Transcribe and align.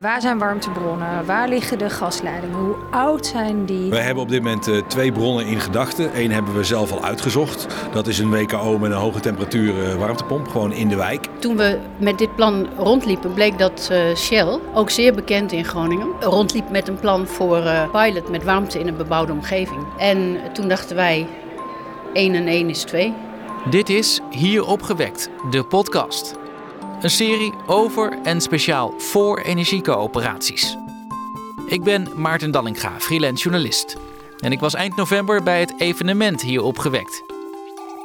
Waar 0.00 0.20
zijn 0.20 0.38
warmtebronnen? 0.38 1.26
Waar 1.26 1.48
liggen 1.48 1.78
de 1.78 1.90
gasleidingen? 1.90 2.58
Hoe 2.58 2.76
oud 2.90 3.26
zijn 3.26 3.64
die? 3.64 3.90
Wij 3.90 4.00
hebben 4.00 4.22
op 4.22 4.28
dit 4.28 4.42
moment 4.42 4.68
uh, 4.68 4.82
twee 4.86 5.12
bronnen 5.12 5.46
in 5.46 5.60
gedachten. 5.60 6.20
Eén 6.20 6.30
hebben 6.30 6.54
we 6.54 6.64
zelf 6.64 6.92
al 6.92 7.04
uitgezocht. 7.04 7.66
Dat 7.92 8.06
is 8.06 8.18
een 8.18 8.30
WKO 8.30 8.78
met 8.78 8.90
een 8.90 8.96
hoge 8.96 9.20
temperatuur 9.20 9.74
uh, 9.74 9.94
warmtepomp, 9.94 10.48
gewoon 10.48 10.72
in 10.72 10.88
de 10.88 10.96
wijk. 10.96 11.26
Toen 11.38 11.56
we 11.56 11.78
met 11.98 12.18
dit 12.18 12.34
plan 12.34 12.68
rondliepen, 12.76 13.34
bleek 13.34 13.58
dat 13.58 13.88
uh, 13.92 14.16
Shell, 14.16 14.58
ook 14.74 14.90
zeer 14.90 15.14
bekend 15.14 15.52
in 15.52 15.64
Groningen, 15.64 16.08
rondliep 16.20 16.70
met 16.70 16.88
een 16.88 17.00
plan 17.00 17.26
voor 17.26 17.62
pilot 17.92 18.30
met 18.30 18.44
warmte 18.44 18.78
in 18.78 18.88
een 18.88 18.96
bebouwde 18.96 19.32
omgeving. 19.32 19.86
En 19.98 20.40
toen 20.52 20.68
dachten 20.68 20.96
wij, 20.96 21.26
1 22.12 22.34
en 22.34 22.46
1 22.46 22.68
is 22.68 22.82
2. 22.82 23.14
Dit 23.70 23.88
is 23.88 24.20
Hier 24.30 24.66
opgewekt, 24.66 25.30
de 25.50 25.64
podcast. 25.64 26.39
Een 27.00 27.10
serie 27.10 27.52
over 27.66 28.18
en 28.22 28.40
speciaal 28.40 28.94
voor 28.98 29.38
energiecoöperaties. 29.38 30.76
Ik 31.66 31.82
ben 31.82 32.08
Maarten 32.16 32.50
Dallinga, 32.50 33.00
freelance 33.00 33.42
journalist. 33.42 33.96
En 34.38 34.52
ik 34.52 34.60
was 34.60 34.74
eind 34.74 34.96
november 34.96 35.42
bij 35.42 35.60
het 35.60 35.74
evenement 35.78 36.42
hier 36.42 36.62
opgewekt. 36.62 37.22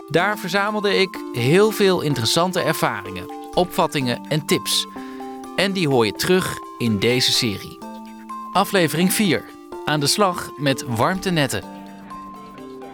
Daar 0.07 0.37
verzamelde 0.37 0.95
ik 0.95 1.17
heel 1.33 1.71
veel 1.71 2.01
interessante 2.01 2.59
ervaringen, 2.61 3.31
opvattingen 3.53 4.25
en 4.27 4.45
tips. 4.45 4.87
En 5.55 5.71
die 5.71 5.87
hoor 5.87 6.05
je 6.05 6.13
terug 6.13 6.57
in 6.77 6.99
deze 6.99 7.31
serie. 7.31 7.77
Aflevering 8.51 9.13
4. 9.13 9.45
Aan 9.85 9.99
de 9.99 10.07
slag 10.07 10.49
met 10.57 10.85
warmtenetten. 10.87 11.74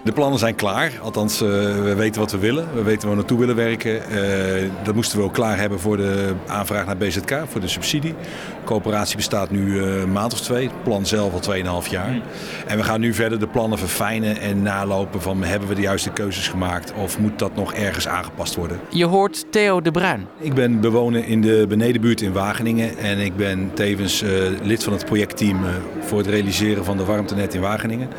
De 0.04 0.12
plannen 0.12 0.40
zijn 0.40 0.56
klaar, 0.56 0.92
althans 1.02 1.42
uh, 1.42 1.50
we 1.84 1.94
weten 1.96 2.22
wat 2.22 2.32
we 2.32 2.38
willen. 2.38 2.68
We 2.74 2.84
weten 2.84 3.02
waar 3.02 3.10
we 3.10 3.16
naartoe 3.16 3.40
willen 3.40 3.56
werken. 3.56 3.92
Uh, 3.92 4.70
dat 4.84 4.96
moesten 4.96 5.18
we 5.18 5.24
ook 5.24 5.34
klaar 5.34 5.58
hebben 5.58 5.80
voor 5.80 5.98
de 5.98 6.34
aanvraag 6.48 6.86
naar 6.86 6.98
BZK, 6.98 7.44
voor 7.48 7.62
de 7.62 7.68
subsidie. 7.68 8.12
De 8.12 8.66
coöperatie 8.66 9.16
bestaat 9.16 9.50
nu 9.50 9.66
uh, 9.66 10.02
een 10.02 10.12
maand 10.12 10.34
of 10.34 10.42
twee, 10.42 10.68
het 10.68 10.84
plan 10.84 11.06
zelf 11.06 11.48
al 11.48 11.84
2,5 11.84 11.90
jaar. 11.90 12.22
En 12.68 12.78
we 12.78 12.84
gaan 12.84 13.00
nu 13.00 13.14
verder 13.14 13.40
de 13.40 13.48
plannen 13.48 13.78
verfijnen 13.78 14.40
en 14.40 14.62
nalopen 14.62 15.22
van 15.22 15.44
hebben 15.44 15.70
we 15.70 15.76
de 15.76 15.82
juiste 15.82 16.10
keuzes 16.10 16.48
gemaakt 16.48 16.94
of 16.94 17.20
moet 17.20 17.40
dat 17.40 17.56
nog 17.56 17.74
ergens 17.74 18.08
aangepast 18.08 18.56
worden. 18.56 18.80
Je 18.90 19.06
hoort 19.06 19.46
Theo 19.52 19.82
de 19.82 19.92
Bruin. 19.92 20.28
Ik 20.38 20.54
ben 20.54 20.80
bewoner 20.80 21.28
in 21.28 21.42
de 21.42 21.66
benedenbuurt 21.70 22.22
in 22.22 22.34
Wageningen 22.34 22.98
en 22.98 23.20
ik 23.20 23.36
ben 23.36 23.72
tevens 23.74 24.24
lid 24.64 24.84
van 24.84 24.94
het 24.94 25.06
projectteam 25.06 25.60
voor 26.02 26.18
het 26.18 26.28
realiseren 26.28 26.86
van 26.86 26.98
de 26.98 27.06
warmtenet 27.06 27.54
in 27.54 27.62
Wageningen. 27.62 28.10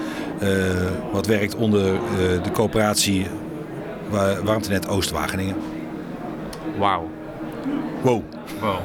Wat 1.13 1.27
werkt 1.27 1.55
onder 1.55 1.93
onder 1.93 1.99
de 2.43 2.51
coöperatie 2.53 3.27
Warmtenet 4.45 4.89
Oost-Wageningen. 4.89 5.57
Wauw. 6.79 7.11
Wow. 8.03 8.23
wow. 8.61 8.77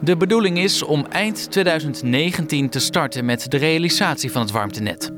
De 0.00 0.16
bedoeling 0.16 0.58
is 0.58 0.82
om 0.82 1.06
eind 1.08 1.50
2019 1.50 2.68
te 2.68 2.80
starten 2.80 3.24
met 3.24 3.50
de 3.50 3.56
realisatie 3.56 4.32
van 4.32 4.42
het 4.42 4.50
warmtenet. 4.50 5.10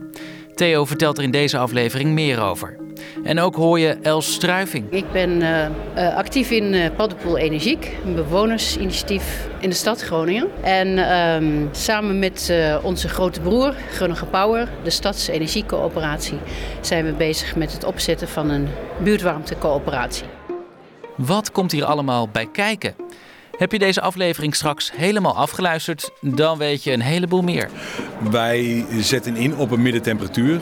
Theo 0.54 0.84
vertelt 0.84 1.18
er 1.18 1.24
in 1.24 1.30
deze 1.30 1.58
aflevering 1.58 2.10
meer 2.10 2.40
over. 2.40 2.76
En 3.22 3.40
ook 3.40 3.54
hoor 3.54 3.78
je 3.78 3.96
Els 4.02 4.32
Struiving. 4.32 4.90
Ik 4.90 5.12
ben 5.12 5.30
uh, 5.30 5.66
uh, 5.96 6.16
actief 6.16 6.50
in 6.50 6.72
uh, 6.72 6.86
Paddenpoel 6.96 7.38
Energiek, 7.38 7.96
een 8.04 8.14
bewonersinitiatief 8.14 9.48
in 9.60 9.68
de 9.68 9.74
stad 9.74 10.02
Groningen. 10.02 10.48
En 10.62 11.16
um, 11.18 11.68
samen 11.72 12.18
met 12.18 12.52
onze 12.82 13.08
grote 13.08 13.40
broer, 13.40 13.74
Grunnige 13.90 14.26
Power, 14.26 14.68
de 14.82 14.90
Stadsenergiecoöperatie, 14.90 16.38
zijn 16.80 17.04
we 17.04 17.12
bezig 17.12 17.56
met 17.56 17.72
het 17.72 17.84
opzetten 17.84 18.28
van 18.28 18.50
een 18.50 18.68
buurtwarmtecoöperatie. 19.02 20.26
Wat 21.16 21.52
komt 21.52 21.72
hier 21.72 21.84
allemaal 21.84 22.28
bij 22.28 22.48
kijken? 22.52 22.94
Heb 23.58 23.72
je 23.72 23.78
deze 23.78 24.00
aflevering 24.00 24.54
straks 24.54 24.92
helemaal 24.94 25.36
afgeluisterd, 25.36 26.10
dan 26.20 26.58
weet 26.58 26.84
je 26.84 26.92
een 26.92 27.00
heleboel 27.00 27.42
meer. 27.42 27.68
Wij 28.30 28.84
zetten 29.00 29.36
in 29.36 29.56
op 29.56 29.70
een 29.70 29.82
middentemperatuur, 29.82 30.60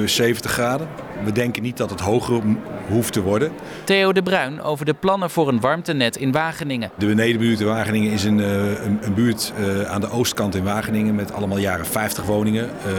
uh, 0.00 0.06
70 0.06 0.50
graden. 0.50 0.88
We 1.24 1.32
denken 1.32 1.62
niet 1.62 1.76
dat 1.76 1.90
het 1.90 2.00
hoger 2.00 2.42
hoeft 2.88 3.12
te 3.12 3.22
worden. 3.22 3.52
Theo 3.84 4.12
de 4.12 4.22
Bruin 4.22 4.62
over 4.62 4.84
de 4.84 4.94
plannen 4.94 5.30
voor 5.30 5.48
een 5.48 5.60
warmtenet 5.60 6.16
in 6.16 6.32
Wageningen. 6.32 6.90
De 6.98 7.06
benedenbuurt 7.06 7.60
in 7.60 7.66
Wageningen 7.66 8.12
is 8.12 8.24
een, 8.24 8.38
een, 8.38 8.98
een 9.00 9.14
buurt 9.14 9.52
uh, 9.60 9.82
aan 9.82 10.00
de 10.00 10.10
oostkant 10.10 10.54
in 10.54 10.64
Wageningen 10.64 11.14
met 11.14 11.32
allemaal 11.32 11.58
jaren 11.58 11.86
50 11.86 12.24
woningen. 12.24 12.64
Uh, 12.64 12.92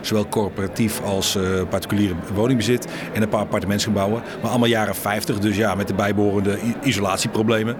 zowel 0.00 0.28
corporatief 0.28 1.02
als 1.02 1.36
uh, 1.36 1.42
particuliere 1.68 2.14
woningbezit 2.34 2.86
en 3.12 3.22
een 3.22 3.28
paar 3.28 3.40
appartementsgebouwen. 3.40 4.22
Maar 4.40 4.50
allemaal 4.50 4.68
jaren 4.68 4.94
50, 4.94 5.38
dus 5.38 5.56
ja, 5.56 5.74
met 5.74 5.88
de 5.88 5.94
bijbehorende 5.94 6.58
isolatieproblemen. 6.82 7.76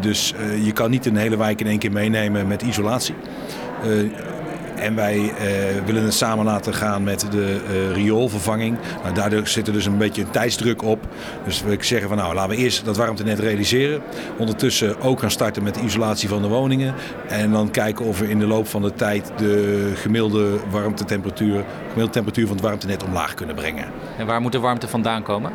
dus 0.00 0.34
je 0.64 0.72
kan 0.72 0.90
niet 0.90 1.06
een 1.06 1.16
hele 1.16 1.36
wijk 1.36 1.60
in 1.60 1.66
één 1.66 1.78
keer 1.78 1.92
meenemen 1.92 2.46
met 2.46 2.62
isolatie. 2.62 3.14
En 4.76 4.94
wij 4.94 5.18
uh, 5.18 5.30
willen 5.84 6.04
het 6.04 6.14
samen 6.14 6.44
laten 6.44 6.74
gaan 6.74 7.04
met 7.04 7.26
de 7.30 7.60
uh, 7.70 7.92
rioolvervanging. 7.94 8.78
Nou, 9.02 9.14
daardoor 9.14 9.46
zit 9.46 9.66
er 9.66 9.72
dus 9.72 9.86
een 9.86 9.98
beetje 9.98 10.22
een 10.22 10.30
tijdsdruk 10.30 10.82
op. 10.82 11.06
Dus 11.44 11.62
we 11.62 11.76
zeggen 11.80 12.08
van 12.08 12.16
nou 12.16 12.34
laten 12.34 12.56
we 12.56 12.62
eerst 12.62 12.84
dat 12.84 12.96
warmtenet 12.96 13.38
realiseren. 13.38 14.02
Ondertussen 14.38 15.00
ook 15.00 15.20
gaan 15.20 15.30
starten 15.30 15.62
met 15.62 15.74
de 15.74 15.80
isolatie 15.80 16.28
van 16.28 16.42
de 16.42 16.48
woningen. 16.48 16.94
En 17.28 17.50
dan 17.50 17.70
kijken 17.70 18.04
of 18.04 18.18
we 18.18 18.28
in 18.28 18.38
de 18.38 18.46
loop 18.46 18.66
van 18.66 18.82
de 18.82 18.92
tijd 18.92 19.32
de 19.36 19.92
gemiddelde 19.94 20.58
warmtetemperatuur, 20.70 21.64
gemiddelde 21.78 22.12
temperatuur 22.12 22.46
van 22.46 22.56
het 22.56 22.64
warmtenet 22.64 23.04
omlaag 23.04 23.34
kunnen 23.34 23.54
brengen. 23.54 23.84
En 24.18 24.26
waar 24.26 24.40
moet 24.40 24.52
de 24.52 24.58
warmte 24.58 24.88
vandaan 24.88 25.22
komen? 25.22 25.52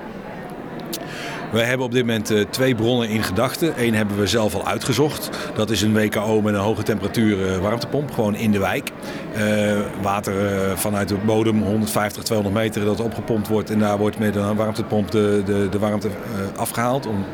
We 1.52 1.62
hebben 1.62 1.86
op 1.86 1.92
dit 1.92 2.06
moment 2.06 2.32
uh, 2.32 2.46
twee 2.50 2.76
bronnen 2.76 3.10
in 3.10 3.24
gedachten. 3.24 3.74
Eén 3.78 3.94
hebben 3.94 4.18
we 4.18 4.28
zelf 4.28 4.56
al 4.56 4.68
uitgezocht. 4.68 5.30
Dat 5.56 5.70
is 5.70 5.82
een 5.82 5.94
WKO 5.94 6.42
met 6.42 6.54
een 6.54 6.60
hoge 6.60 6.84
temperatuur 6.84 7.38
uh, 7.38 7.58
warmtepomp, 7.58 8.12
gewoon 8.12 8.36
in 8.36 8.52
de 8.52 8.60
wijk. 8.60 8.92
Uh, 9.38 9.80
water 10.02 10.34
vanuit 10.78 11.08
de 11.08 11.16
bodem, 11.26 11.62
150, 11.62 12.24
200 12.24 12.64
meter, 12.64 12.86
dat 12.86 13.00
opgepompt 13.00 13.48
wordt. 13.48 13.70
En 13.70 13.80
daar 13.80 13.98
wordt 13.98 14.20
met 14.20 14.36
een 14.36 14.56
warmtepomp 14.56 15.12
de, 15.12 15.42
de, 15.46 15.70
de 15.70 15.80
warmte 15.80 16.10
afgehaald 16.56 17.06
om 17.06 17.26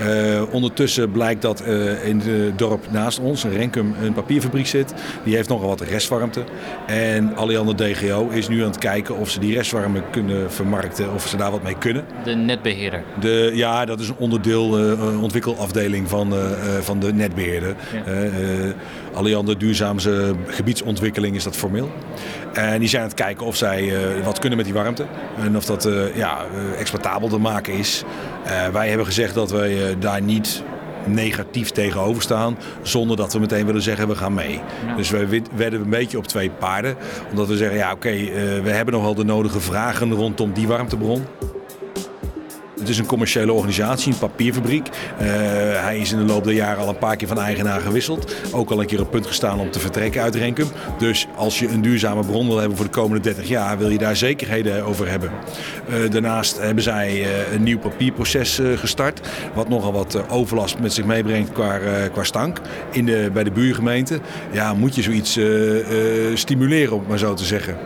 uh, 0.00 0.42
ondertussen 0.50 1.10
blijkt 1.10 1.42
dat 1.42 1.62
uh, 1.66 2.06
in 2.06 2.20
het 2.20 2.58
dorp 2.58 2.84
naast 2.90 3.18
ons, 3.18 3.44
in 3.44 3.50
Renkum, 3.50 3.94
een 4.02 4.12
papierfabriek 4.12 4.66
zit. 4.66 4.94
Die 5.24 5.36
heeft 5.36 5.48
nogal 5.48 5.68
wat 5.68 5.80
restwarmte. 5.80 6.44
En 6.86 7.36
Alliander 7.36 7.76
DGO 7.76 8.28
is 8.28 8.48
nu 8.48 8.60
aan 8.60 8.68
het 8.68 8.78
kijken 8.78 9.16
of 9.16 9.30
ze 9.30 9.40
die 9.40 9.54
restwarmte 9.54 10.02
kunnen 10.10 10.52
vermarkten, 10.52 11.12
of 11.12 11.26
ze 11.26 11.36
daar 11.36 11.50
wat 11.50 11.62
mee 11.62 11.78
kunnen. 11.78 12.04
De 12.24 12.34
netbeheerder? 12.34 13.02
De, 13.20 13.50
ja, 13.54 13.84
dat 13.84 14.00
is 14.00 14.08
een 14.08 14.16
onderdeel, 14.18 14.90
uh, 14.90 15.22
ontwikkelafdeling 15.22 16.08
van, 16.08 16.34
van 16.80 17.00
de 17.00 17.12
netbeheerder. 17.12 17.76
Ja. 17.92 18.12
Alliander 19.14 19.58
Duurzaamse 19.58 20.34
Gebiedsontwikkeling 20.46 21.36
is 21.36 21.44
dat 21.44 21.56
formeel. 21.56 21.90
En 22.52 22.78
die 22.78 22.88
zijn 22.88 23.02
aan 23.02 23.08
het 23.08 23.16
kijken 23.16 23.46
of 23.46 23.56
zij 23.56 23.92
wat 24.24 24.38
kunnen 24.38 24.56
met 24.56 24.66
die 24.66 24.74
warmte. 24.74 25.06
En 25.38 25.56
of 25.56 25.64
dat 25.64 25.88
ja, 26.14 26.38
exploitabel 26.78 27.28
te 27.28 27.38
maken 27.38 27.72
is. 27.72 28.04
wij 28.72 28.88
hebben 28.88 29.06
gezegd 29.06 29.34
dat 29.34 29.50
wij 29.50 29.98
daar 29.98 30.22
niet 30.22 30.62
negatief 31.06 31.70
tegenover 31.70 32.22
staan, 32.22 32.58
zonder 32.82 33.16
dat 33.16 33.32
we 33.32 33.38
meteen 33.38 33.66
willen 33.66 33.82
zeggen 33.82 34.08
we 34.08 34.14
gaan 34.14 34.34
mee. 34.34 34.60
Dus 34.96 35.10
wij 35.10 35.42
werden 35.54 35.80
een 35.80 35.90
beetje 35.90 36.18
op 36.18 36.26
twee 36.26 36.50
paarden, 36.50 36.96
omdat 37.30 37.48
we 37.48 37.56
zeggen 37.56 37.76
ja 37.76 37.92
oké, 37.92 38.08
okay, 38.08 38.20
uh, 38.20 38.62
we 38.62 38.70
hebben 38.70 38.94
nog 38.94 39.02
wel 39.02 39.14
de 39.14 39.24
nodige 39.24 39.60
vragen 39.60 40.12
rondom 40.12 40.52
die 40.52 40.66
warmtebron. 40.66 41.24
Het 42.84 42.92
is 42.92 42.98
een 42.98 43.06
commerciële 43.06 43.52
organisatie, 43.52 44.12
een 44.12 44.18
papierfabriek. 44.18 44.88
Uh, 44.88 45.26
hij 45.82 45.98
is 45.98 46.12
in 46.12 46.18
de 46.18 46.24
loop 46.24 46.44
der 46.44 46.52
jaren 46.52 46.82
al 46.82 46.88
een 46.88 46.98
paar 46.98 47.16
keer 47.16 47.28
van 47.28 47.38
eigenaar 47.38 47.80
gewisseld. 47.80 48.34
Ook 48.52 48.70
al 48.70 48.80
een 48.80 48.86
keer 48.86 49.00
op 49.00 49.10
punt 49.10 49.26
gestaan 49.26 49.60
om 49.60 49.70
te 49.70 49.80
vertrekken 49.80 50.22
uit 50.22 50.34
Renkum. 50.34 50.66
Dus 50.98 51.26
als 51.36 51.58
je 51.58 51.68
een 51.68 51.82
duurzame 51.82 52.24
bron 52.24 52.46
wil 52.46 52.58
hebben 52.58 52.76
voor 52.76 52.86
de 52.86 52.92
komende 52.92 53.22
30 53.22 53.48
jaar, 53.48 53.78
wil 53.78 53.88
je 53.88 53.98
daar 53.98 54.16
zekerheden 54.16 54.84
over 54.84 55.08
hebben. 55.10 55.30
Uh, 55.88 56.10
daarnaast 56.10 56.58
hebben 56.58 56.82
zij 56.82 57.20
uh, 57.20 57.52
een 57.52 57.62
nieuw 57.62 57.78
papierproces 57.78 58.60
gestart. 58.76 59.28
Wat 59.54 59.68
nogal 59.68 59.92
wat 59.92 60.28
overlast 60.28 60.78
met 60.78 60.92
zich 60.92 61.04
meebrengt 61.04 61.52
qua, 61.52 61.78
qua 62.12 62.24
stank. 62.24 62.60
In 62.90 63.06
de, 63.06 63.30
bij 63.32 63.44
de 63.44 63.50
buurgemeente 63.50 64.18
ja, 64.52 64.74
moet 64.74 64.94
je 64.94 65.02
zoiets 65.02 65.38
stimuleren, 66.34 66.92
om 66.92 66.98
het 66.98 67.08
maar 67.08 67.18
zo 67.18 67.34
te 67.34 67.44
zeggen. 67.44 67.76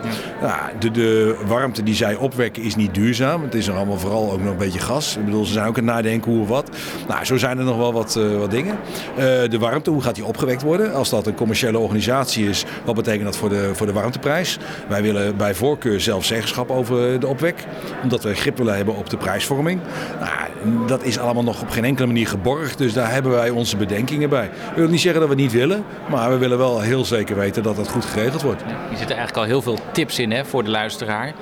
Ja. 0.41 0.47
Nou, 0.47 0.79
de, 0.79 0.91
de 0.91 1.35
warmte 1.45 1.83
die 1.83 1.95
zij 1.95 2.15
opwekken 2.15 2.63
is 2.63 2.75
niet 2.75 2.93
duurzaam. 2.93 3.41
Het 3.41 3.55
is 3.55 3.67
er 3.67 3.75
allemaal 3.75 3.99
vooral 3.99 4.31
ook 4.31 4.41
nog 4.41 4.51
een 4.51 4.57
beetje 4.57 4.79
gas. 4.89 5.17
Ik 5.17 5.25
bedoel, 5.25 5.45
ze 5.45 5.53
zijn 5.53 5.67
ook 5.67 5.77
aan 5.77 5.85
het 5.85 5.93
nadenken 5.93 6.31
hoe 6.31 6.41
of 6.41 6.47
wat. 6.47 6.69
Nou, 7.07 7.25
zo 7.25 7.37
zijn 7.37 7.57
er 7.57 7.63
nog 7.63 7.77
wel 7.77 7.93
wat, 7.93 8.15
uh, 8.17 8.37
wat 8.37 8.51
dingen. 8.51 8.77
Uh, 9.09 9.23
de 9.49 9.57
warmte, 9.59 9.89
hoe 9.89 10.01
gaat 10.01 10.15
die 10.15 10.25
opgewekt 10.25 10.61
worden? 10.61 10.93
Als 10.93 11.09
dat 11.09 11.27
een 11.27 11.35
commerciële 11.35 11.77
organisatie 11.77 12.49
is, 12.49 12.65
wat 12.85 12.95
betekent 12.95 13.23
dat 13.23 13.37
voor 13.37 13.49
de, 13.49 13.71
voor 13.73 13.85
de 13.85 13.93
warmteprijs? 13.93 14.57
Wij 14.87 15.01
willen 15.01 15.37
bij 15.37 15.55
voorkeur 15.55 16.01
zelf 16.01 16.25
zeggenschap 16.25 16.69
over 16.71 17.19
de 17.19 17.27
opwek. 17.27 17.65
Omdat 18.03 18.23
we 18.23 18.35
grip 18.35 18.57
willen 18.57 18.75
hebben 18.75 18.95
op 18.95 19.09
de 19.09 19.17
prijsvorming. 19.17 19.81
Nou, 20.19 20.48
dat 20.87 21.03
is 21.03 21.19
allemaal 21.19 21.43
nog 21.43 21.61
op 21.61 21.69
geen 21.69 21.85
enkele 21.85 22.07
manier 22.07 22.27
geborgd. 22.27 22.77
Dus 22.77 22.93
daar 22.93 23.11
hebben 23.11 23.31
wij 23.31 23.49
onze 23.49 23.77
bedenkingen 23.77 24.29
bij. 24.29 24.49
We 24.49 24.75
willen 24.75 24.91
niet 24.91 25.01
zeggen 25.01 25.19
dat 25.19 25.29
we 25.29 25.35
het 25.35 25.43
niet 25.43 25.53
willen. 25.59 25.83
Maar 26.09 26.29
we 26.29 26.37
willen 26.37 26.57
wel 26.57 26.81
heel 26.81 27.05
zeker 27.05 27.35
weten 27.35 27.63
dat 27.63 27.75
dat 27.75 27.89
goed 27.89 28.05
geregeld 28.05 28.41
wordt. 28.41 28.61
Ja, 28.61 28.67
hier 28.67 28.97
zitten 28.97 29.15
eigenlijk 29.15 29.37
al 29.37 29.43
heel 29.43 29.61
veel 29.61 29.77
tips 29.91 30.19
in 30.19 30.31
hè, 30.31 30.45
voor 30.45 30.63
de 30.63 30.69
luisteraar. 30.69 31.33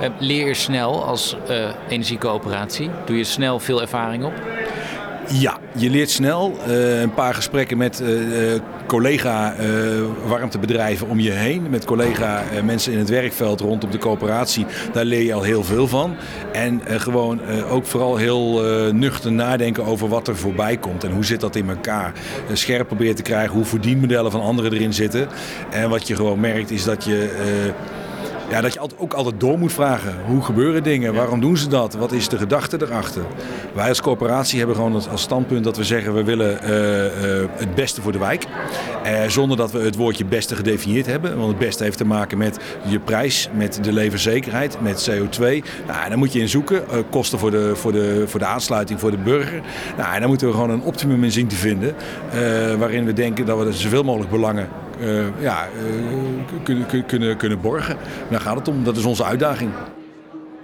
Uh, 0.00 0.08
leer 0.18 0.54
snel 0.54 1.04
als 1.04 1.36
energiecoöperatie. 1.88 2.90
Doe 3.04 3.16
je 3.16 3.24
snel 3.24 3.58
veel 3.58 3.80
ervaring 3.80 4.24
op? 4.24 4.32
Ja, 5.32 5.58
je 5.76 5.90
leert 5.90 6.10
snel. 6.10 6.56
Uh, 6.68 7.00
een 7.00 7.14
paar 7.14 7.34
gesprekken 7.34 7.78
met 7.78 8.00
uh, 8.00 8.60
collega 8.86 9.54
warmtebedrijven 10.26 11.08
om 11.08 11.20
je 11.20 11.30
heen. 11.30 11.70
Met 11.70 11.84
collega 11.84 12.42
mensen 12.64 12.92
in 12.92 12.98
het 12.98 13.08
werkveld 13.08 13.60
rondom 13.60 13.90
de 13.90 13.98
coöperatie. 13.98 14.66
Daar 14.92 15.04
leer 15.04 15.22
je 15.22 15.34
al 15.34 15.42
heel 15.42 15.64
veel 15.64 15.88
van. 15.88 16.16
En 16.52 16.80
gewoon 16.86 17.40
ook 17.70 17.86
vooral 17.86 18.16
heel 18.16 18.62
nuchter 18.92 19.32
nadenken 19.32 19.84
over 19.84 20.08
wat 20.08 20.28
er 20.28 20.36
voorbij 20.36 20.76
komt. 20.76 21.04
En 21.04 21.12
hoe 21.12 21.24
zit 21.24 21.40
dat 21.40 21.56
in 21.56 21.68
elkaar. 21.68 22.12
scherp 22.52 22.86
proberen 22.86 23.14
te 23.14 23.22
krijgen 23.22 23.54
hoe 23.54 23.64
verdienmodellen 23.64 24.30
van 24.30 24.40
anderen 24.40 24.72
erin 24.72 24.94
zitten. 24.94 25.28
En 25.70 25.88
wat 25.88 26.08
je 26.08 26.16
gewoon 26.16 26.40
merkt 26.40 26.70
is 26.70 26.84
dat 26.84 27.04
je 27.04 27.30
ja, 28.50 28.60
dat 28.60 28.72
je 28.72 28.80
ook 28.96 29.12
altijd 29.12 29.40
door 29.40 29.58
moet 29.58 29.72
vragen. 29.72 30.14
Hoe 30.26 30.42
gebeuren 30.42 30.82
dingen? 30.82 31.14
Waarom 31.14 31.40
doen 31.40 31.56
ze 31.56 31.68
dat? 31.68 31.94
Wat 31.94 32.12
is 32.12 32.28
de 32.28 32.38
gedachte 32.38 32.78
erachter? 32.82 33.22
Wij 33.74 33.88
als 33.88 34.00
corporatie 34.00 34.58
hebben 34.58 34.76
gewoon 34.76 34.92
als 34.94 35.22
standpunt 35.22 35.64
dat 35.64 35.76
we 35.76 35.84
zeggen... 35.84 36.14
we 36.14 36.24
willen 36.24 36.58
uh, 36.64 37.04
uh, 37.04 37.48
het 37.52 37.74
beste 37.74 38.02
voor 38.02 38.12
de 38.12 38.18
wijk. 38.18 38.46
Uh, 39.06 39.28
zonder 39.28 39.56
dat 39.56 39.72
we 39.72 39.78
het 39.78 39.96
woordje 39.96 40.24
beste 40.24 40.56
gedefinieerd 40.56 41.06
hebben. 41.06 41.36
Want 41.36 41.48
het 41.48 41.58
beste 41.58 41.82
heeft 41.82 41.96
te 41.96 42.04
maken 42.04 42.38
met 42.38 42.58
je 42.86 42.98
prijs, 42.98 43.48
met 43.52 43.84
de 43.84 43.92
levenszekerheid, 43.92 44.80
met 44.80 45.10
CO2. 45.10 45.40
Nou, 45.86 46.08
daar 46.08 46.18
moet 46.18 46.32
je 46.32 46.40
in 46.40 46.48
zoeken. 46.48 46.84
kosten 47.10 47.38
voor 47.38 47.50
de, 47.50 47.76
voor, 47.76 47.92
de, 47.92 48.24
voor 48.26 48.40
de 48.40 48.46
aansluiting 48.46 49.00
voor 49.00 49.10
de 49.10 49.18
burger. 49.18 49.60
Nou, 49.96 50.18
daar 50.18 50.28
moeten 50.28 50.46
we 50.46 50.52
gewoon 50.52 50.70
een 50.70 50.82
optimum 50.82 51.24
in 51.24 51.32
zien 51.32 51.46
te 51.46 51.56
vinden. 51.56 51.94
waarin 52.78 53.04
we 53.04 53.12
denken 53.12 53.46
dat 53.46 53.64
we 53.64 53.72
zoveel 53.72 54.02
mogelijk 54.02 54.30
belangen 54.30 54.68
ja, 55.40 55.68
uh, 55.68 56.62
kunnen, 56.62 57.06
kunnen, 57.06 57.36
kunnen 57.36 57.60
borgen. 57.60 57.96
Daar 58.30 58.40
gaat 58.40 58.56
het 58.56 58.68
om, 58.68 58.84
dat 58.84 58.96
is 58.96 59.04
onze 59.04 59.24
uitdaging. 59.24 59.70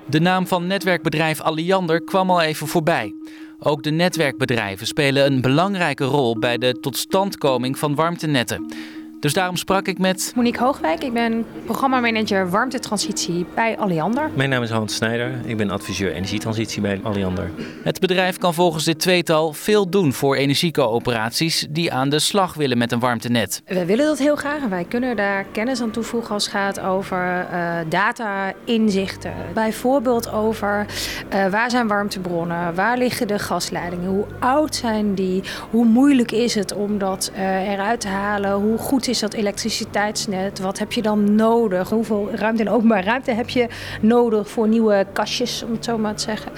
De 0.06 0.20
naam 0.20 0.46
van 0.46 0.66
netwerkbedrijf 0.66 1.40
Alliander 1.40 2.04
kwam 2.04 2.30
al 2.30 2.40
even 2.40 2.66
voorbij. 2.66 3.14
Ook 3.58 3.82
de 3.82 3.90
netwerkbedrijven 3.90 4.86
spelen 4.86 5.26
een 5.26 5.40
belangrijke 5.40 6.04
rol 6.04 6.38
bij 6.38 6.58
de 6.58 6.72
totstandkoming 6.80 7.78
van 7.78 7.94
warmtenetten. 7.94 8.72
Dus 9.20 9.32
daarom 9.32 9.56
sprak 9.56 9.88
ik 9.88 9.98
met... 9.98 10.32
Monique 10.34 10.64
Hoogwijk, 10.64 11.04
ik 11.04 11.12
ben 11.12 11.46
programmamanager 11.64 12.50
warmtetransitie 12.50 13.46
bij 13.54 13.78
Alliander. 13.78 14.30
Mijn 14.34 14.50
naam 14.50 14.62
is 14.62 14.70
Hans 14.70 14.94
Snijder, 14.94 15.32
ik 15.44 15.56
ben 15.56 15.70
adviseur 15.70 16.12
energietransitie 16.12 16.82
bij 16.82 17.00
Alliander. 17.02 17.50
Het 17.82 18.00
bedrijf 18.00 18.38
kan 18.38 18.54
volgens 18.54 18.84
dit 18.84 18.98
tweetal 18.98 19.52
veel 19.52 19.90
doen 19.90 20.12
voor 20.12 20.36
energiecoöperaties 20.36 21.66
die 21.70 21.92
aan 21.92 22.08
de 22.08 22.18
slag 22.18 22.54
willen 22.54 22.78
met 22.78 22.92
een 22.92 23.00
warmtenet. 23.00 23.62
We 23.66 23.84
willen 23.84 24.06
dat 24.06 24.18
heel 24.18 24.36
graag 24.36 24.62
en 24.62 24.70
wij 24.70 24.84
kunnen 24.84 25.16
daar 25.16 25.44
kennis 25.52 25.80
aan 25.80 25.90
toevoegen 25.90 26.34
als 26.34 26.44
het 26.44 26.52
gaat 26.52 26.80
over 26.80 27.46
uh, 27.52 27.76
data, 27.88 28.52
inzichten. 28.64 29.32
Bijvoorbeeld 29.54 30.32
over 30.32 30.86
uh, 31.34 31.46
waar 31.46 31.70
zijn 31.70 31.88
warmtebronnen, 31.88 32.74
waar 32.74 32.98
liggen 32.98 33.28
de 33.28 33.38
gasleidingen, 33.38 34.08
hoe 34.08 34.26
oud 34.38 34.74
zijn 34.74 35.14
die, 35.14 35.42
hoe 35.70 35.84
moeilijk 35.84 36.32
is 36.32 36.54
het 36.54 36.74
om 36.74 36.98
dat 36.98 37.30
uh, 37.34 37.72
eruit 37.72 38.00
te 38.00 38.08
halen, 38.08 38.52
hoe 38.52 38.78
goed 38.78 39.08
is 39.08 39.15
dat 39.20 39.34
elektriciteitsnet? 39.34 40.58
Wat 40.58 40.78
heb 40.78 40.92
je 40.92 41.02
dan 41.02 41.34
nodig? 41.34 41.88
Hoeveel 41.88 42.30
ruimte 42.30 42.62
en 42.62 42.70
openbaar 42.70 43.04
ruimte 43.04 43.30
heb 43.30 43.48
je 43.48 43.68
nodig 44.00 44.48
voor 44.48 44.68
nieuwe 44.68 45.06
kastjes, 45.12 45.62
om 45.62 45.72
het 45.72 45.84
zo 45.84 45.98
maar 45.98 46.14
te 46.14 46.22
zeggen? 46.22 46.52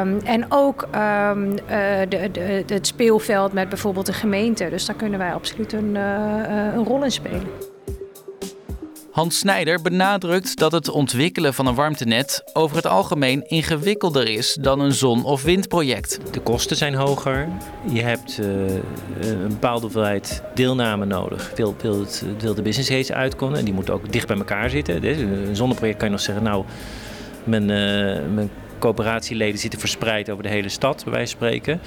Um, 0.00 0.18
en 0.24 0.46
ook 0.48 0.82
um, 0.82 1.50
uh, 1.50 1.56
de, 2.08 2.30
de, 2.32 2.64
het 2.66 2.86
speelveld 2.86 3.52
met 3.52 3.68
bijvoorbeeld 3.68 4.06
de 4.06 4.12
gemeente. 4.12 4.68
Dus 4.68 4.86
daar 4.86 4.96
kunnen 4.96 5.18
wij 5.18 5.32
absoluut 5.32 5.72
een, 5.72 5.94
uh, 5.94 6.74
een 6.74 6.84
rol 6.84 7.04
in 7.04 7.12
spelen. 7.12 7.67
Hans 9.18 9.38
Snijder 9.38 9.82
benadrukt 9.82 10.58
dat 10.58 10.72
het 10.72 10.88
ontwikkelen 10.88 11.54
van 11.54 11.66
een 11.66 11.74
warmtenet 11.74 12.42
over 12.52 12.76
het 12.76 12.86
algemeen 12.86 13.48
ingewikkelder 13.48 14.28
is 14.28 14.56
dan 14.60 14.80
een 14.80 14.92
zon- 14.92 15.24
of 15.24 15.42
windproject. 15.42 16.20
De 16.30 16.40
kosten 16.40 16.76
zijn 16.76 16.94
hoger. 16.94 17.48
Je 17.92 18.02
hebt 18.02 18.38
uh, 18.40 18.46
een 19.20 19.48
bepaalde 19.48 19.80
hoeveelheid 19.80 20.42
deelname 20.54 21.04
nodig. 21.04 21.52
Wil, 21.56 21.76
wil, 21.80 22.06
wil 22.38 22.54
de 22.54 22.62
business 22.62 22.90
case 22.90 23.14
uitkomen 23.14 23.58
en 23.58 23.64
die 23.64 23.74
moeten 23.74 23.94
ook 23.94 24.12
dicht 24.12 24.26
bij 24.26 24.36
elkaar 24.36 24.70
zitten. 24.70 25.00
Dus 25.00 25.16
een 25.16 25.56
zonneproject 25.56 25.98
kan 25.98 26.06
je 26.06 26.14
nog 26.14 26.22
zeggen, 26.22 26.44
nou, 26.44 26.64
mijn, 27.44 27.62
uh, 27.62 28.34
mijn 28.34 28.50
coöperatieleden 28.78 29.58
zitten 29.58 29.80
verspreid 29.80 30.30
over 30.30 30.42
de 30.42 30.48
hele 30.48 30.68
stad, 30.68 31.04
bij 31.04 31.12
wijze 31.12 31.36
van 31.36 31.46
spreken. 31.46 31.80